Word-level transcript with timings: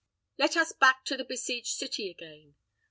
Let 0.39 0.57
us 0.57 0.71
back 0.71 1.05
to 1.05 1.15
the 1.15 1.23
besieged 1.23 1.75
city 1.75 2.09
again. 2.09 2.55